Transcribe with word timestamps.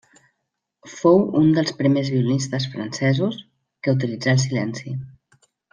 Fou 0.93 1.19
un 1.41 1.51
dels 1.57 1.75
primers 1.83 2.09
violinistes 2.15 2.67
francesos, 2.75 3.41
que 3.85 3.97
utilitzà 3.99 4.37
el 4.37 4.45
silenci. 4.49 4.99